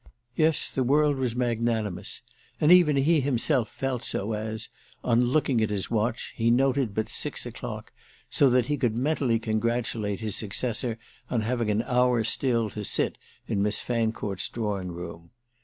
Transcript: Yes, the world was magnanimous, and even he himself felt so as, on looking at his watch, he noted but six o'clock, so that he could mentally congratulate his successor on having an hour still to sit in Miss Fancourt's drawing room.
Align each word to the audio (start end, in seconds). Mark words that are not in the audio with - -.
Yes, 0.35 0.71
the 0.71 0.83
world 0.83 1.17
was 1.17 1.35
magnanimous, 1.35 2.23
and 2.59 2.71
even 2.71 2.95
he 2.95 3.21
himself 3.21 3.69
felt 3.69 4.01
so 4.03 4.33
as, 4.33 4.67
on 5.03 5.25
looking 5.25 5.61
at 5.61 5.69
his 5.69 5.91
watch, 5.91 6.33
he 6.35 6.49
noted 6.49 6.95
but 6.95 7.07
six 7.07 7.45
o'clock, 7.45 7.93
so 8.27 8.49
that 8.49 8.65
he 8.65 8.77
could 8.77 8.97
mentally 8.97 9.37
congratulate 9.37 10.19
his 10.19 10.35
successor 10.35 10.97
on 11.29 11.41
having 11.41 11.69
an 11.69 11.83
hour 11.83 12.23
still 12.23 12.67
to 12.71 12.83
sit 12.83 13.19
in 13.45 13.61
Miss 13.61 13.79
Fancourt's 13.81 14.49
drawing 14.49 14.91
room. 14.91 15.29